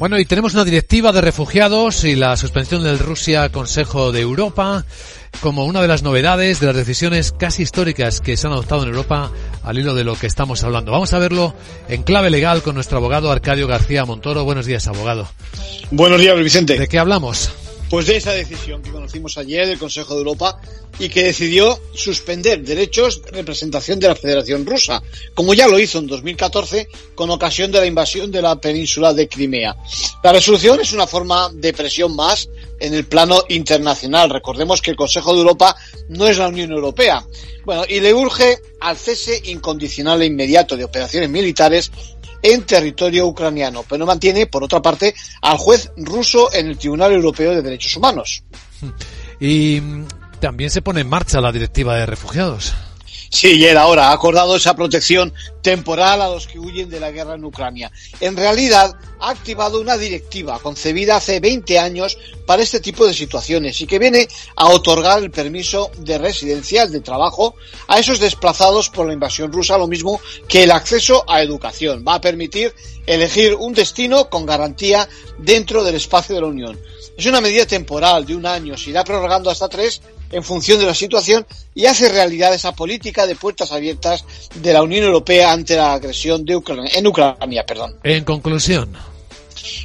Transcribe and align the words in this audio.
Bueno, 0.00 0.18
y 0.18 0.24
tenemos 0.24 0.54
una 0.54 0.64
directiva 0.64 1.12
de 1.12 1.20
refugiados 1.20 2.04
y 2.04 2.16
la 2.16 2.34
suspensión 2.38 2.82
del 2.82 2.98
Rusia 2.98 3.50
Consejo 3.50 4.12
de 4.12 4.22
Europa 4.22 4.86
como 5.42 5.66
una 5.66 5.82
de 5.82 5.88
las 5.88 6.02
novedades 6.02 6.58
de 6.58 6.66
las 6.66 6.76
decisiones 6.76 7.32
casi 7.32 7.62
históricas 7.64 8.22
que 8.22 8.38
se 8.38 8.46
han 8.46 8.54
adoptado 8.54 8.82
en 8.82 8.88
Europa 8.88 9.30
al 9.62 9.78
hilo 9.78 9.94
de 9.94 10.04
lo 10.04 10.16
que 10.16 10.26
estamos 10.26 10.64
hablando. 10.64 10.90
Vamos 10.90 11.12
a 11.12 11.18
verlo 11.18 11.54
en 11.88 12.02
clave 12.02 12.30
legal 12.30 12.62
con 12.62 12.76
nuestro 12.76 12.96
abogado 12.96 13.30
Arcadio 13.30 13.66
García 13.66 14.06
Montoro. 14.06 14.44
Buenos 14.44 14.64
días, 14.64 14.86
abogado. 14.88 15.28
Buenos 15.90 16.18
días, 16.18 16.36
Vicente. 16.38 16.78
¿De 16.78 16.88
qué 16.88 16.98
hablamos? 16.98 17.50
Pues 17.90 18.06
de 18.06 18.16
esa 18.16 18.30
decisión 18.30 18.82
que 18.82 18.92
conocimos 18.92 19.36
ayer 19.36 19.66
del 19.66 19.76
Consejo 19.76 20.14
de 20.14 20.20
Europa 20.20 20.60
y 21.00 21.08
que 21.08 21.24
decidió 21.24 21.76
suspender 21.92 22.62
derechos 22.62 23.20
de 23.20 23.32
representación 23.32 23.98
de 23.98 24.06
la 24.06 24.14
Federación 24.14 24.64
Rusa, 24.64 25.02
como 25.34 25.54
ya 25.54 25.66
lo 25.66 25.76
hizo 25.76 25.98
en 25.98 26.06
2014 26.06 26.88
con 27.16 27.30
ocasión 27.30 27.72
de 27.72 27.80
la 27.80 27.86
invasión 27.86 28.30
de 28.30 28.42
la 28.42 28.60
península 28.60 29.12
de 29.12 29.28
Crimea. 29.28 29.76
La 30.22 30.32
resolución 30.32 30.80
es 30.80 30.92
una 30.92 31.08
forma 31.08 31.50
de 31.52 31.72
presión 31.72 32.14
más 32.14 32.48
en 32.80 32.94
el 32.94 33.06
plano 33.06 33.44
internacional. 33.48 34.30
Recordemos 34.30 34.82
que 34.82 34.90
el 34.90 34.96
Consejo 34.96 35.32
de 35.32 35.40
Europa 35.40 35.76
no 36.08 36.26
es 36.26 36.38
la 36.38 36.48
Unión 36.48 36.72
Europea. 36.72 37.24
Bueno, 37.64 37.84
y 37.88 38.00
le 38.00 38.12
urge 38.12 38.58
al 38.80 38.96
cese 38.96 39.40
incondicional 39.44 40.22
e 40.22 40.26
inmediato 40.26 40.76
de 40.76 40.84
operaciones 40.84 41.30
militares 41.30 41.92
en 42.42 42.62
territorio 42.64 43.26
ucraniano, 43.26 43.84
pero 43.88 44.06
mantiene, 44.06 44.46
por 44.46 44.64
otra 44.64 44.80
parte, 44.80 45.14
al 45.42 45.58
juez 45.58 45.92
ruso 45.96 46.52
en 46.52 46.68
el 46.68 46.78
Tribunal 46.78 47.12
Europeo 47.12 47.54
de 47.54 47.62
Derechos 47.62 47.96
Humanos. 47.96 48.42
Y 49.38 49.80
también 50.40 50.70
se 50.70 50.82
pone 50.82 51.02
en 51.02 51.08
marcha 51.08 51.40
la 51.40 51.52
directiva 51.52 51.96
de 51.96 52.06
refugiados. 52.06 52.74
Sí, 53.32 53.58
y 53.58 53.64
era 53.64 53.82
ahora 53.82 54.08
ha 54.08 54.12
acordado 54.12 54.56
esa 54.56 54.74
protección 54.74 55.32
temporal 55.62 56.20
a 56.20 56.28
los 56.28 56.48
que 56.48 56.58
huyen 56.58 56.90
de 56.90 56.98
la 56.98 57.12
guerra 57.12 57.36
en 57.36 57.44
Ucrania. 57.44 57.92
En 58.18 58.36
realidad, 58.36 58.92
ha 59.20 59.30
activado 59.30 59.80
una 59.80 59.96
directiva 59.96 60.58
concebida 60.58 61.14
hace 61.14 61.38
20 61.38 61.78
años 61.78 62.18
para 62.44 62.64
este 62.64 62.80
tipo 62.80 63.06
de 63.06 63.14
situaciones 63.14 63.80
y 63.80 63.86
que 63.86 64.00
viene 64.00 64.26
a 64.56 64.68
otorgar 64.70 65.22
el 65.22 65.30
permiso 65.30 65.92
de 65.98 66.18
residencia, 66.18 66.86
de 66.86 67.00
trabajo, 67.00 67.54
a 67.86 68.00
esos 68.00 68.18
desplazados 68.18 68.88
por 68.88 69.06
la 69.06 69.12
invasión 69.12 69.52
rusa, 69.52 69.78
lo 69.78 69.86
mismo 69.86 70.20
que 70.48 70.64
el 70.64 70.72
acceso 70.72 71.24
a 71.28 71.40
educación. 71.40 72.04
Va 72.06 72.14
a 72.14 72.20
permitir 72.20 72.74
elegir 73.06 73.54
un 73.54 73.74
destino 73.74 74.28
con 74.28 74.44
garantía 74.44 75.08
dentro 75.38 75.84
del 75.84 75.94
espacio 75.94 76.34
de 76.34 76.40
la 76.40 76.48
Unión. 76.48 76.80
Es 77.16 77.26
una 77.26 77.40
medida 77.40 77.64
temporal 77.64 78.26
de 78.26 78.34
un 78.34 78.44
año, 78.44 78.76
se 78.76 78.90
irá 78.90 79.04
prorrogando 79.04 79.50
hasta 79.50 79.68
tres 79.68 80.02
en 80.30 80.42
función 80.42 80.78
de 80.78 80.86
la 80.86 80.94
situación 80.94 81.46
y 81.74 81.86
hace 81.86 82.08
realidad 82.08 82.54
esa 82.54 82.72
política 82.72 83.26
de 83.26 83.36
puertas 83.36 83.72
abiertas 83.72 84.24
de 84.54 84.72
la 84.72 84.82
Unión 84.82 85.04
Europea 85.04 85.52
ante 85.52 85.76
la 85.76 85.94
agresión 85.94 86.44
de 86.44 86.56
Ucrania, 86.56 86.90
en 86.94 87.06
Ucrania. 87.06 87.64
Perdón. 87.66 87.96
En 88.02 88.24
conclusión. 88.24 88.96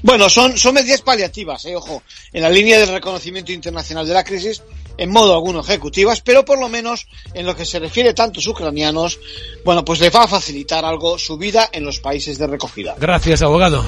Bueno, 0.03 0.29
son, 0.29 0.57
son 0.57 0.75
medidas 0.75 1.01
paliativas, 1.01 1.65
eh, 1.65 1.75
ojo, 1.75 2.03
en 2.31 2.41
la 2.41 2.49
línea 2.49 2.79
del 2.79 2.89
reconocimiento 2.89 3.51
internacional 3.51 4.07
de 4.07 4.13
la 4.13 4.23
crisis, 4.23 4.61
en 4.97 5.09
modo 5.11 5.33
alguno 5.33 5.59
ejecutivas, 5.59 6.21
pero 6.21 6.45
por 6.45 6.59
lo 6.59 6.69
menos 6.69 7.07
en 7.33 7.45
lo 7.45 7.55
que 7.55 7.65
se 7.65 7.79
refiere 7.79 8.09
a 8.09 8.15
tantos 8.15 8.47
ucranianos, 8.47 9.19
bueno, 9.65 9.83
pues 9.83 9.99
les 9.99 10.13
va 10.13 10.23
a 10.23 10.27
facilitar 10.27 10.85
algo 10.85 11.17
su 11.17 11.37
vida 11.37 11.69
en 11.71 11.83
los 11.83 11.99
países 11.99 12.37
de 12.37 12.47
recogida. 12.47 12.95
Gracias, 12.97 13.41
abogado. 13.41 13.83